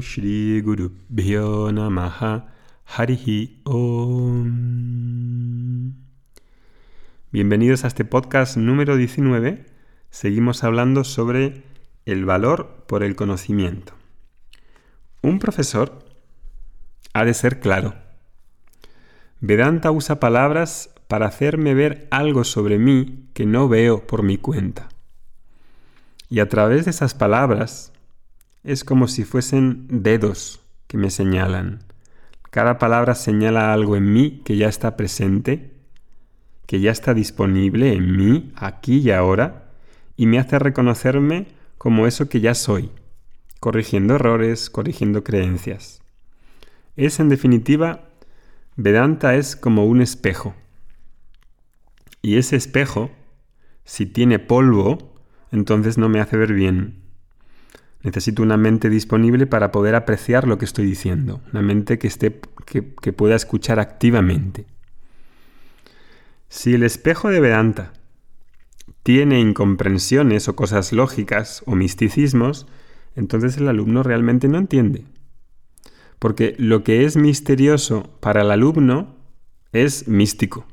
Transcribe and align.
Shri 0.00 0.60
Guru 0.60 0.92
Namaha 1.72 2.48
Harihi 2.86 3.60
Om. 3.64 4.98
Bienvenidos 7.30 7.84
a 7.84 7.88
este 7.88 8.04
podcast 8.04 8.56
número 8.56 8.96
19. 8.96 9.66
Seguimos 10.10 10.64
hablando 10.64 11.04
sobre 11.04 11.62
el 12.06 12.24
valor 12.24 12.84
por 12.86 13.02
el 13.02 13.16
conocimiento. 13.16 13.92
Un 15.22 15.38
profesor 15.38 16.04
ha 17.12 17.24
de 17.24 17.34
ser 17.34 17.60
claro. 17.60 17.94
Vedanta 19.40 19.90
usa 19.90 20.20
palabras 20.20 20.94
para 21.08 21.26
hacerme 21.26 21.74
ver 21.74 22.08
algo 22.10 22.44
sobre 22.44 22.78
mí 22.78 23.28
que 23.34 23.46
no 23.46 23.68
veo 23.68 24.06
por 24.06 24.22
mi 24.22 24.38
cuenta. 24.38 24.88
Y 26.30 26.40
a 26.40 26.48
través 26.48 26.84
de 26.84 26.90
esas 26.90 27.14
palabras 27.14 27.92
es 28.68 28.84
como 28.84 29.08
si 29.08 29.24
fuesen 29.24 29.86
dedos 29.88 30.60
que 30.88 30.98
me 30.98 31.08
señalan. 31.08 31.78
Cada 32.50 32.76
palabra 32.76 33.14
señala 33.14 33.72
algo 33.72 33.96
en 33.96 34.12
mí 34.12 34.42
que 34.44 34.58
ya 34.58 34.68
está 34.68 34.94
presente, 34.94 35.72
que 36.66 36.78
ya 36.78 36.90
está 36.90 37.14
disponible 37.14 37.94
en 37.94 38.14
mí, 38.14 38.52
aquí 38.56 38.98
y 38.98 39.10
ahora, 39.10 39.70
y 40.18 40.26
me 40.26 40.38
hace 40.38 40.58
reconocerme 40.58 41.46
como 41.78 42.06
eso 42.06 42.28
que 42.28 42.42
ya 42.42 42.54
soy, 42.54 42.90
corrigiendo 43.58 44.16
errores, 44.16 44.68
corrigiendo 44.68 45.24
creencias. 45.24 46.02
Es, 46.94 47.20
en 47.20 47.30
definitiva, 47.30 48.10
Vedanta 48.76 49.34
es 49.34 49.56
como 49.56 49.86
un 49.86 50.02
espejo. 50.02 50.54
Y 52.20 52.36
ese 52.36 52.56
espejo, 52.56 53.10
si 53.86 54.04
tiene 54.04 54.38
polvo, 54.38 55.14
entonces 55.52 55.96
no 55.96 56.10
me 56.10 56.20
hace 56.20 56.36
ver 56.36 56.52
bien. 56.52 57.07
Necesito 58.02 58.42
una 58.42 58.56
mente 58.56 58.90
disponible 58.90 59.46
para 59.46 59.72
poder 59.72 59.94
apreciar 59.94 60.46
lo 60.46 60.58
que 60.58 60.64
estoy 60.64 60.86
diciendo, 60.86 61.40
una 61.52 61.62
mente 61.62 61.98
que, 61.98 62.06
esté, 62.06 62.40
que, 62.64 62.94
que 62.94 63.12
pueda 63.12 63.34
escuchar 63.34 63.80
activamente. 63.80 64.66
Si 66.48 66.74
el 66.74 66.82
espejo 66.82 67.28
de 67.28 67.40
Vedanta 67.40 67.92
tiene 69.02 69.40
incomprensiones 69.40 70.48
o 70.48 70.56
cosas 70.56 70.92
lógicas 70.92 71.62
o 71.66 71.74
misticismos, 71.74 72.66
entonces 73.16 73.56
el 73.56 73.68
alumno 73.68 74.02
realmente 74.02 74.48
no 74.48 74.58
entiende. 74.58 75.04
Porque 76.18 76.54
lo 76.58 76.84
que 76.84 77.04
es 77.04 77.16
misterioso 77.16 78.16
para 78.20 78.42
el 78.42 78.50
alumno 78.50 79.16
es 79.72 80.08
místico. 80.08 80.66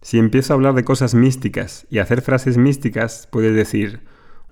Si 0.00 0.18
empiezo 0.18 0.52
a 0.52 0.56
hablar 0.56 0.74
de 0.74 0.84
cosas 0.84 1.14
místicas 1.14 1.86
y 1.90 1.98
hacer 1.98 2.22
frases 2.22 2.56
místicas, 2.56 3.28
puedes 3.30 3.54
decir, 3.54 4.00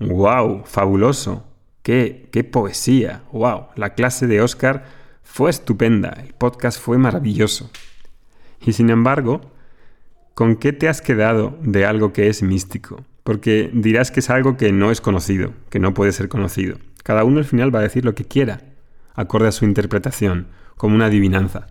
wow, 0.01 0.65
fabuloso, 0.65 1.47
qué, 1.83 2.29
qué 2.33 2.45
poesía, 2.45 3.23
wow, 3.33 3.67
la 3.77 3.95
clase 3.95 4.27
de 4.27 4.41
Oscar 4.41 4.85
fue 5.23 5.51
estupenda, 5.51 6.11
el 6.25 6.33
podcast 6.35 6.81
fue 6.81 6.99
maravilloso. 6.99 7.71
Y 8.61 8.73
sin 8.73 8.91
embargo, 8.91 9.41
¿con 10.35 10.57
qué 10.57 10.73
te 10.73 10.89
has 10.89 11.03
quedado 11.03 11.59
de 11.63 11.87
algo 11.87 12.13
que 12.13 12.29
es 12.29 12.43
místico? 12.43 13.05
Porque 13.23 13.71
dirás 13.73 14.11
que 14.11 14.21
es 14.21 14.31
algo 14.31 14.57
que 14.57 14.73
no 14.73 14.91
es 14.91 15.01
conocido, 15.01 15.53
que 15.69 15.79
no 15.79 15.95
puede 15.95 16.13
ser 16.13 16.29
conocido. 16.29 16.79
Cada 17.03 17.25
uno 17.25 17.39
al 17.39 17.45
final 17.45 17.75
va 17.75 17.81
a 17.81 17.83
decir 17.83 18.05
lo 18.05 18.15
que 18.15 18.25
quiera, 18.25 18.61
acorde 19.15 19.49
a 19.49 19.53
su 19.53 19.65
interpretación, 19.65 20.49
como 20.77 20.95
una 20.95 21.07
adivinanza. 21.07 21.67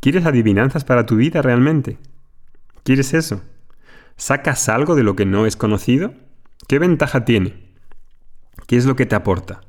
¿Quieres 0.00 0.26
adivinanzas 0.26 0.84
para 0.84 1.06
tu 1.06 1.16
vida 1.16 1.42
realmente? 1.42 1.98
¿Quieres 2.82 3.14
eso? 3.14 3.42
¿Sacas 4.16 4.68
algo 4.68 4.94
de 4.94 5.04
lo 5.04 5.14
que 5.14 5.26
no 5.26 5.46
es 5.46 5.56
conocido? 5.56 6.14
¿Qué 6.66 6.78
ventaja 6.78 7.24
tiene? 7.24 7.74
¿Qué 8.66 8.76
es 8.76 8.86
lo 8.86 8.96
que 8.96 9.06
te 9.06 9.14
aporta? 9.14 9.60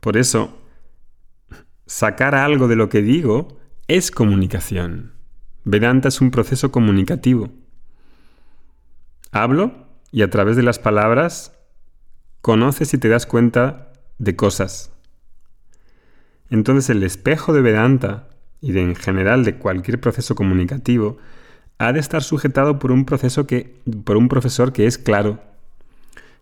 Por 0.00 0.16
eso, 0.16 0.58
sacar 1.86 2.34
algo 2.34 2.68
de 2.68 2.76
lo 2.76 2.88
que 2.88 3.02
digo 3.02 3.58
es 3.88 4.10
comunicación. 4.10 5.12
Vedanta 5.64 6.08
es 6.08 6.20
un 6.20 6.30
proceso 6.30 6.72
comunicativo. 6.72 7.50
Hablo 9.32 9.88
y 10.10 10.22
a 10.22 10.30
través 10.30 10.56
de 10.56 10.62
las 10.62 10.78
palabras 10.78 11.58
conoces 12.40 12.94
y 12.94 12.98
te 12.98 13.08
das 13.08 13.26
cuenta 13.26 13.92
de 14.18 14.36
cosas. 14.36 14.92
Entonces 16.48 16.90
el 16.90 17.02
espejo 17.02 17.52
de 17.52 17.60
Vedanta 17.60 18.28
y 18.60 18.72
de, 18.72 18.82
en 18.82 18.96
general 18.96 19.44
de 19.44 19.56
cualquier 19.56 20.00
proceso 20.00 20.34
comunicativo 20.34 21.18
ha 21.78 21.92
de 21.92 22.00
estar 22.00 22.22
sujetado 22.22 22.78
por 22.78 22.92
un 22.92 23.04
proceso 23.04 23.46
que 23.46 23.80
por 24.04 24.16
un 24.16 24.28
profesor 24.28 24.72
que 24.72 24.86
es 24.86 24.98
claro, 24.98 25.42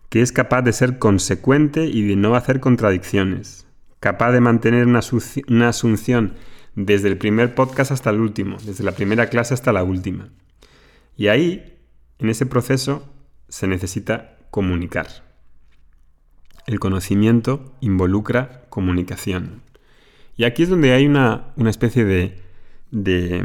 que 0.09 0.21
es 0.21 0.31
capaz 0.31 0.61
de 0.63 0.73
ser 0.73 0.99
consecuente 0.99 1.85
y 1.85 2.07
de 2.07 2.15
no 2.15 2.35
hacer 2.35 2.59
contradicciones, 2.59 3.67
capaz 3.99 4.31
de 4.31 4.41
mantener 4.41 4.87
una, 4.87 5.01
una 5.47 5.69
asunción 5.69 6.33
desde 6.75 7.07
el 7.07 7.17
primer 7.17 7.55
podcast 7.55 7.91
hasta 7.91 8.09
el 8.09 8.19
último, 8.19 8.57
desde 8.65 8.83
la 8.83 8.91
primera 8.91 9.27
clase 9.27 9.53
hasta 9.53 9.71
la 9.71 9.83
última. 9.83 10.29
Y 11.15 11.27
ahí, 11.27 11.77
en 12.17 12.29
ese 12.29 12.45
proceso, 12.45 13.07
se 13.49 13.67
necesita 13.67 14.37
comunicar. 14.51 15.07
El 16.65 16.79
conocimiento 16.79 17.73
involucra 17.81 18.65
comunicación. 18.69 19.61
Y 20.37 20.45
aquí 20.45 20.63
es 20.63 20.69
donde 20.69 20.93
hay 20.93 21.05
una, 21.05 21.53
una 21.55 21.69
especie 21.69 22.05
de, 22.05 22.39
de 22.91 23.43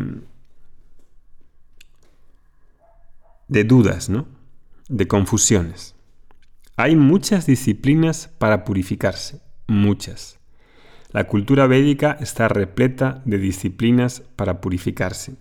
de 3.49 3.65
dudas, 3.65 4.09
¿no? 4.09 4.27
De 4.89 5.07
confusiones. 5.07 5.94
Hay 6.77 6.97
muchas 6.97 7.47
disciplinas 7.47 8.29
para 8.39 8.65
purificarse, 8.65 9.41
muchas. 9.69 10.41
La 11.13 11.29
cultura 11.29 11.69
védica 11.69 12.17
está 12.21 12.49
repleta 12.49 13.23
de 13.25 13.39
disciplinas 13.39 14.25
para 14.35 14.61
purificarse. 14.61 15.37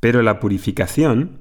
Pero 0.00 0.22
la 0.22 0.40
purificación 0.40 1.38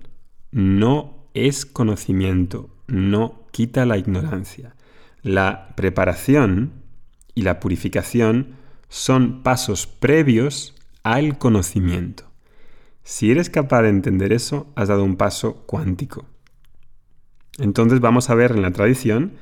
no 0.52 1.26
es 1.34 1.66
conocimiento, 1.66 2.70
no 2.86 3.48
quita 3.50 3.88
la 3.88 3.98
ignorancia. 3.98 4.76
La 5.24 5.74
preparación 5.76 6.74
y 7.34 7.42
la 7.42 7.60
purificación 7.60 8.50
son 8.90 9.42
pasos 9.42 9.88
previos 9.88 10.76
al 11.02 11.40
conocimiento. 11.40 12.26
Si 13.04 13.32
eres 13.32 13.50
capaz 13.50 13.82
de 13.82 13.90
entender 13.90 14.32
eso, 14.32 14.72
has 14.76 14.90
dado 14.90 15.04
un 15.04 15.16
paso 15.16 15.64
cuántico. 15.66 16.28
Entonces 17.58 18.00
vamos 18.00 18.30
a 18.30 18.36
ver 18.36 18.52
en 18.52 18.62
la 18.62 18.72
tradición 18.72 19.34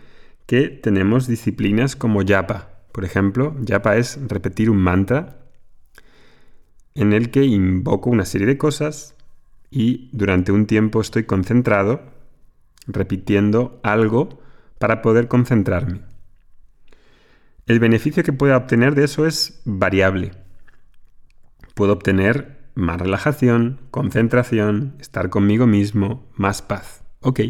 que 0.46 0.70
tenemos 0.70 1.28
disciplinas 1.28 1.96
como 1.96 2.22
yapa. 2.22 2.70
Por 2.92 3.06
ejemplo, 3.06 3.56
yapa 3.62 3.97
es 3.97 4.20
repetir 4.28 4.70
un 4.70 4.78
mantra 4.78 5.40
en 6.96 7.14
el 7.14 7.30
que 7.30 7.44
invoco 7.44 8.09
una 8.09 8.25
serie 8.25 8.47
de 8.47 8.58
cosas 8.58 9.16
y 9.70 10.09
durante 10.12 10.52
un 10.52 10.66
tiempo 10.66 11.02
estoy 11.02 11.24
concentrado 11.24 12.02
repitiendo 12.88 13.80
algo 13.84 14.41
para 14.80 15.02
poder 15.02 15.28
concentrarme. 15.28 16.02
El 17.68 17.80
beneficio 17.80 18.24
que 18.24 18.34
pueda 18.34 18.58
obtener 18.58 18.96
de 18.96 19.03
eso 19.03 19.28
es 19.28 19.62
variable. 19.66 20.31
Puedo 21.76 21.94
obtener 21.94 22.72
más 22.74 23.00
relajación, 23.00 23.80
concentración, 23.91 24.96
estar 25.00 25.30
conmigo 25.30 25.68
mismo, 25.68 26.28
más 26.34 26.64
paz. 26.64 27.03
Ok, 27.22 27.41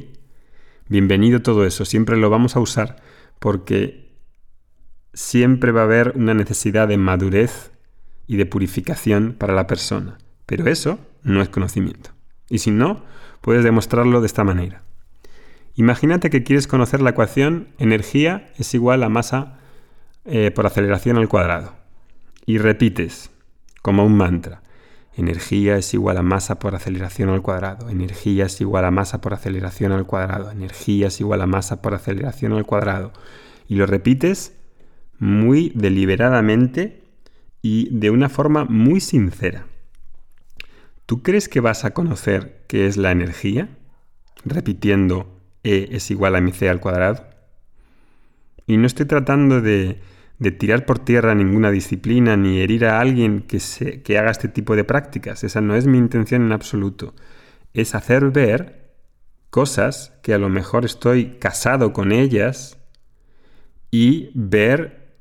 bienvenido 0.89 1.41
todo 1.41 1.65
eso, 1.65 1.85
siempre 1.85 2.17
lo 2.17 2.29
vamos 2.29 2.55
a 2.55 2.59
usar 2.59 2.97
porque 3.37 4.09
siempre 5.13 5.71
va 5.71 5.81
a 5.81 5.85
haber 5.85 6.13
una 6.15 6.33
necesidad 6.33 6.87
de 6.87 6.97
madurez 6.97 7.71
y 8.27 8.37
de 8.37 8.45
purificación 8.45 9.35
para 9.37 9.53
la 9.53 9.67
persona. 9.67 10.17
Pero 10.45 10.67
eso 10.67 10.99
no 11.23 11.41
es 11.41 11.49
conocimiento. 11.49 12.11
Y 12.49 12.57
si 12.57 12.71
no, 12.71 13.03
puedes 13.41 13.63
demostrarlo 13.63 14.19
de 14.19 14.27
esta 14.27 14.43
manera. 14.43 14.81
Imagínate 15.75 16.29
que 16.29 16.43
quieres 16.43 16.67
conocer 16.67 17.01
la 17.01 17.11
ecuación 17.11 17.69
energía 17.77 18.51
es 18.57 18.73
igual 18.73 19.03
a 19.03 19.09
masa 19.09 19.59
eh, 20.25 20.51
por 20.51 20.65
aceleración 20.65 21.17
al 21.17 21.29
cuadrado. 21.29 21.75
Y 22.45 22.57
repites, 22.57 23.29
como 23.81 24.05
un 24.05 24.17
mantra, 24.17 24.63
Energía 25.19 25.75
es 25.75 25.93
igual 25.93 26.17
a 26.17 26.23
masa 26.23 26.59
por 26.59 26.75
aceleración 26.75 27.27
al 27.27 27.41
cuadrado. 27.41 27.89
Energía 27.89 28.45
es 28.45 28.61
igual 28.61 28.85
a 28.85 28.91
masa 28.91 29.19
por 29.19 29.33
aceleración 29.33 29.91
al 29.91 30.05
cuadrado. 30.05 30.49
Energía 30.49 31.07
es 31.07 31.19
igual 31.19 31.41
a 31.41 31.45
masa 31.45 31.81
por 31.81 31.93
aceleración 31.93 32.53
al 32.53 32.65
cuadrado. 32.65 33.11
Y 33.67 33.75
lo 33.75 33.85
repites 33.85 34.55
muy 35.17 35.73
deliberadamente 35.75 37.03
y 37.61 37.89
de 37.91 38.11
una 38.11 38.29
forma 38.29 38.63
muy 38.63 39.01
sincera. 39.01 39.65
¿Tú 41.05 41.21
crees 41.21 41.49
que 41.49 41.59
vas 41.59 41.83
a 41.83 41.91
conocer 41.91 42.63
qué 42.69 42.87
es 42.87 42.95
la 42.95 43.11
energía? 43.11 43.67
Repitiendo 44.45 45.37
E 45.63 45.89
es 45.91 46.11
igual 46.11 46.37
a 46.37 46.39
mc 46.39 46.63
al 46.69 46.79
cuadrado. 46.79 47.27
Y 48.67 48.77
no 48.77 48.87
estoy 48.87 49.05
tratando 49.05 49.59
de 49.59 49.99
de 50.39 50.51
tirar 50.51 50.85
por 50.85 50.99
tierra 50.99 51.35
ninguna 51.35 51.69
disciplina 51.69 52.37
ni 52.37 52.59
herir 52.59 52.85
a 52.85 52.99
alguien 52.99 53.41
que, 53.41 53.59
se, 53.59 54.01
que 54.01 54.17
haga 54.17 54.31
este 54.31 54.47
tipo 54.47 54.75
de 54.75 54.85
prácticas. 54.85 55.43
Esa 55.43 55.61
no 55.61 55.75
es 55.75 55.85
mi 55.85 55.97
intención 55.97 56.43
en 56.43 56.53
absoluto. 56.53 57.13
Es 57.73 57.93
hacer 57.93 58.31
ver 58.31 58.93
cosas 59.49 60.13
que 60.23 60.33
a 60.33 60.37
lo 60.37 60.49
mejor 60.49 60.85
estoy 60.85 61.37
casado 61.39 61.91
con 61.93 62.11
ellas 62.11 62.77
y 63.91 64.31
ver 64.33 65.17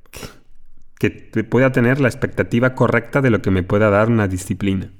que 0.98 1.10
pueda 1.44 1.70
tener 1.70 2.00
la 2.00 2.08
expectativa 2.08 2.74
correcta 2.74 3.20
de 3.20 3.30
lo 3.30 3.40
que 3.40 3.52
me 3.52 3.62
pueda 3.62 3.88
dar 3.88 4.08
una 4.08 4.26
disciplina. 4.26 4.90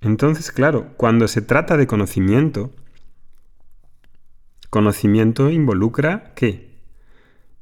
Entonces, 0.00 0.52
claro, 0.52 0.92
cuando 0.96 1.28
se 1.28 1.40
trata 1.40 1.76
de 1.76 1.86
conocimiento, 1.86 2.72
conocimiento 4.68 5.50
involucra 5.50 6.34
¿qué? 6.34 6.73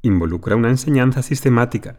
Involucra 0.05 0.57
una 0.57 0.69
enseñanza 0.69 1.23
sistemática. 1.23 1.97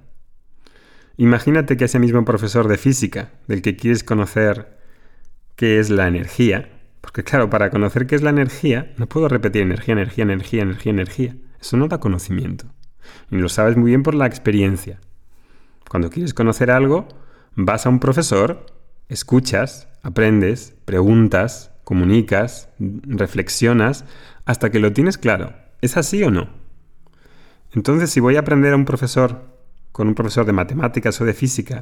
Imagínate 1.16 1.78
que 1.78 1.86
ese 1.86 1.98
mismo 1.98 2.22
profesor 2.26 2.68
de 2.68 2.76
física, 2.76 3.30
del 3.48 3.62
que 3.62 3.76
quieres 3.76 4.04
conocer 4.04 4.78
qué 5.56 5.80
es 5.80 5.88
la 5.88 6.06
energía, 6.06 6.68
porque 7.00 7.24
claro, 7.24 7.48
para 7.48 7.70
conocer 7.70 8.06
qué 8.06 8.14
es 8.14 8.22
la 8.22 8.28
energía, 8.28 8.92
no 8.98 9.08
puedo 9.08 9.28
repetir 9.28 9.62
energía, 9.62 9.92
energía, 9.92 10.24
energía, 10.24 10.62
energía, 10.62 10.90
energía. 10.90 11.36
Eso 11.58 11.78
no 11.78 11.88
da 11.88 11.98
conocimiento. 11.98 12.66
Y 13.30 13.36
lo 13.36 13.48
sabes 13.48 13.74
muy 13.78 13.90
bien 13.90 14.02
por 14.02 14.14
la 14.14 14.26
experiencia. 14.26 15.00
Cuando 15.88 16.10
quieres 16.10 16.34
conocer 16.34 16.70
algo, 16.70 17.08
vas 17.54 17.86
a 17.86 17.88
un 17.88 18.00
profesor, 18.00 18.66
escuchas, 19.08 19.88
aprendes, 20.02 20.76
preguntas, 20.84 21.72
comunicas, 21.84 22.68
reflexionas, 22.78 24.04
hasta 24.44 24.70
que 24.70 24.78
lo 24.78 24.92
tienes 24.92 25.16
claro. 25.16 25.54
¿Es 25.80 25.96
así 25.96 26.22
o 26.22 26.30
no? 26.30 26.63
Entonces, 27.74 28.10
si 28.10 28.20
voy 28.20 28.36
a 28.36 28.40
aprender 28.40 28.72
a 28.72 28.76
un 28.76 28.84
profesor 28.84 29.42
con 29.90 30.06
un 30.08 30.14
profesor 30.14 30.46
de 30.46 30.52
matemáticas 30.52 31.20
o 31.20 31.24
de 31.24 31.34
física, 31.34 31.80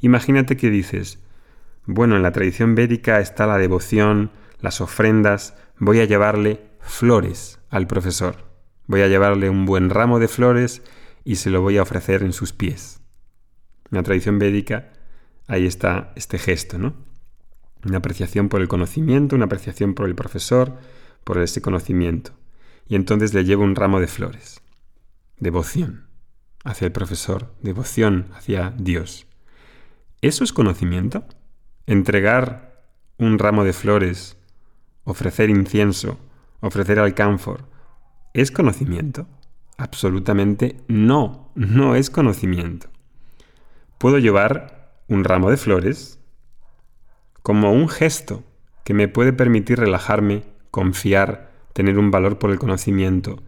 imagínate 0.00 0.56
que 0.56 0.70
dices, 0.70 1.18
bueno, 1.84 2.16
en 2.16 2.22
la 2.22 2.32
tradición 2.32 2.74
védica 2.74 3.20
está 3.20 3.46
la 3.46 3.58
devoción, 3.58 4.30
las 4.60 4.80
ofrendas, 4.80 5.54
voy 5.78 6.00
a 6.00 6.06
llevarle 6.06 6.62
flores 6.80 7.60
al 7.68 7.86
profesor. 7.86 8.48
Voy 8.86 9.02
a 9.02 9.08
llevarle 9.08 9.50
un 9.50 9.66
buen 9.66 9.90
ramo 9.90 10.18
de 10.18 10.28
flores 10.28 10.82
y 11.24 11.36
se 11.36 11.50
lo 11.50 11.60
voy 11.60 11.76
a 11.76 11.82
ofrecer 11.82 12.22
en 12.22 12.32
sus 12.32 12.54
pies. 12.54 13.00
En 13.90 13.96
la 13.96 14.02
tradición 14.02 14.38
védica 14.38 14.92
ahí 15.46 15.66
está 15.66 16.12
este 16.16 16.38
gesto, 16.38 16.78
¿no? 16.78 16.94
Una 17.84 17.98
apreciación 17.98 18.48
por 18.48 18.62
el 18.62 18.68
conocimiento, 18.68 19.36
una 19.36 19.44
apreciación 19.44 19.94
por 19.94 20.08
el 20.08 20.14
profesor, 20.14 20.78
por 21.24 21.38
ese 21.38 21.60
conocimiento. 21.60 22.32
Y 22.88 22.96
entonces 22.96 23.34
le 23.34 23.44
llevo 23.44 23.64
un 23.64 23.76
ramo 23.76 24.00
de 24.00 24.06
flores. 24.06 24.62
Devoción 25.40 26.08
hacia 26.64 26.86
el 26.86 26.92
profesor, 26.92 27.54
devoción 27.62 28.26
hacia 28.34 28.74
Dios. 28.76 29.26
¿Eso 30.20 30.42
es 30.42 30.52
conocimiento? 30.52 31.24
Entregar 31.86 32.82
un 33.18 33.38
ramo 33.38 33.62
de 33.62 33.72
flores, 33.72 34.36
ofrecer 35.04 35.48
incienso, 35.48 36.18
ofrecer 36.60 36.98
alcánfor, 36.98 37.68
¿es 38.34 38.50
conocimiento? 38.50 39.28
Absolutamente 39.76 40.76
no, 40.88 41.52
no 41.54 41.94
es 41.94 42.10
conocimiento. 42.10 42.88
Puedo 43.98 44.18
llevar 44.18 45.02
un 45.06 45.22
ramo 45.22 45.50
de 45.50 45.56
flores 45.56 46.18
como 47.42 47.72
un 47.72 47.88
gesto 47.88 48.42
que 48.82 48.92
me 48.92 49.06
puede 49.06 49.32
permitir 49.32 49.78
relajarme, 49.78 50.42
confiar, 50.72 51.52
tener 51.74 51.96
un 51.96 52.10
valor 52.10 52.40
por 52.40 52.50
el 52.50 52.58
conocimiento, 52.58 53.40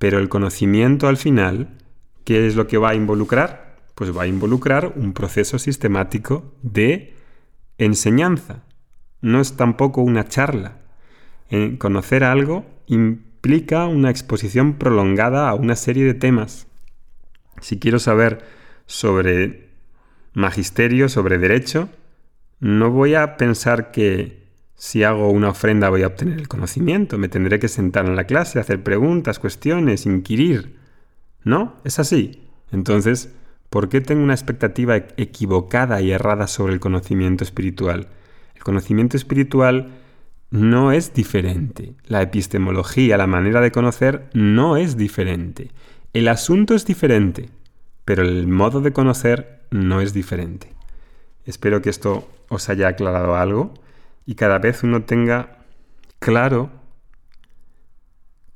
pero 0.00 0.18
el 0.18 0.28
conocimiento 0.28 1.06
al 1.06 1.16
final 1.16 1.76
¿Qué 2.30 2.46
es 2.46 2.54
lo 2.54 2.68
que 2.68 2.78
va 2.78 2.90
a 2.90 2.94
involucrar? 2.94 3.76
Pues 3.96 4.16
va 4.16 4.22
a 4.22 4.26
involucrar 4.28 4.92
un 4.94 5.14
proceso 5.14 5.58
sistemático 5.58 6.54
de 6.62 7.16
enseñanza. 7.76 8.62
No 9.20 9.40
es 9.40 9.56
tampoco 9.56 10.02
una 10.02 10.28
charla. 10.28 10.78
En 11.48 11.76
conocer 11.76 12.22
algo 12.22 12.64
implica 12.86 13.86
una 13.86 14.10
exposición 14.10 14.74
prolongada 14.74 15.48
a 15.48 15.54
una 15.54 15.74
serie 15.74 16.04
de 16.04 16.14
temas. 16.14 16.68
Si 17.60 17.80
quiero 17.80 17.98
saber 17.98 18.44
sobre 18.86 19.70
magisterio, 20.32 21.08
sobre 21.08 21.38
derecho, 21.38 21.88
no 22.60 22.90
voy 22.90 23.16
a 23.16 23.36
pensar 23.36 23.90
que 23.90 24.39
si 24.80 25.04
hago 25.04 25.28
una 25.28 25.50
ofrenda 25.50 25.90
voy 25.90 26.04
a 26.04 26.06
obtener 26.06 26.38
el 26.38 26.48
conocimiento. 26.48 27.18
Me 27.18 27.28
tendré 27.28 27.58
que 27.58 27.68
sentar 27.68 28.06
en 28.06 28.16
la 28.16 28.24
clase, 28.24 28.58
hacer 28.58 28.82
preguntas, 28.82 29.38
cuestiones, 29.38 30.06
inquirir. 30.06 30.78
¿No? 31.44 31.76
Es 31.84 31.98
así. 31.98 32.48
Entonces, 32.72 33.30
¿por 33.68 33.90
qué 33.90 34.00
tengo 34.00 34.22
una 34.22 34.32
expectativa 34.32 34.96
equivocada 34.96 36.00
y 36.00 36.12
errada 36.12 36.46
sobre 36.46 36.72
el 36.72 36.80
conocimiento 36.80 37.44
espiritual? 37.44 38.08
El 38.54 38.62
conocimiento 38.62 39.18
espiritual 39.18 39.90
no 40.48 40.92
es 40.92 41.12
diferente. 41.12 41.92
La 42.06 42.22
epistemología, 42.22 43.18
la 43.18 43.26
manera 43.26 43.60
de 43.60 43.72
conocer, 43.72 44.30
no 44.32 44.78
es 44.78 44.96
diferente. 44.96 45.72
El 46.14 46.26
asunto 46.26 46.74
es 46.74 46.86
diferente, 46.86 47.50
pero 48.06 48.22
el 48.22 48.46
modo 48.46 48.80
de 48.80 48.94
conocer 48.94 49.60
no 49.70 50.00
es 50.00 50.14
diferente. 50.14 50.72
Espero 51.44 51.82
que 51.82 51.90
esto 51.90 52.26
os 52.48 52.70
haya 52.70 52.88
aclarado 52.88 53.36
algo 53.36 53.74
y 54.30 54.36
cada 54.36 54.60
vez 54.60 54.84
uno 54.84 55.02
tenga 55.02 55.58
claro 56.20 56.70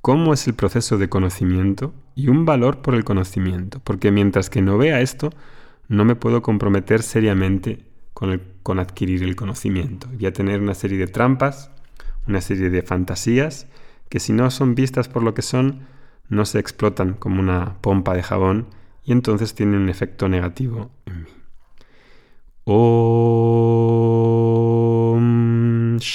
cómo 0.01 0.33
es 0.33 0.47
el 0.47 0.55
proceso 0.55 0.99
de 0.99 1.09
conocimiento 1.09 1.93
y 2.15 2.29
un 2.29 2.45
valor 2.45 2.81
por 2.81 2.95
el 2.95 3.03
conocimiento, 3.03 3.81
porque 3.83 4.13
mientras 4.13 4.51
que 4.51 4.63
no 4.63 4.79
vea 4.79 5.01
esto, 5.01 5.31
no 5.89 6.05
me 6.05 6.15
puedo 6.15 6.43
comprometer 6.43 7.03
seriamente 7.03 7.87
con, 8.13 8.41
con 8.63 8.79
adquirir 8.79 9.25
el 9.25 9.35
conocimiento. 9.35 10.07
Voy 10.13 10.27
a 10.27 10.33
tener 10.33 10.61
una 10.61 10.75
serie 10.75 10.97
de 10.97 11.09
trampas, 11.09 11.73
una 12.29 12.41
serie 12.41 12.71
de 12.71 12.83
fantasías, 12.83 13.67
que 14.09 14.21
si 14.21 14.33
no 14.33 14.53
son 14.53 14.77
vistas 14.77 15.09
por 15.09 15.25
lo 15.25 15.35
que 15.35 15.43
son, 15.43 15.89
no 16.29 16.45
se 16.45 16.61
explotan 16.61 17.15
como 17.15 17.41
una 17.41 17.79
pompa 17.81 18.15
de 18.15 18.23
jabón 18.23 18.69
y 19.03 19.11
entonces 19.11 19.57
tienen 19.57 19.81
un 19.81 19.89
efecto 19.89 20.29
negativo 20.29 20.93
en 21.07 21.25
mí. 21.25 21.31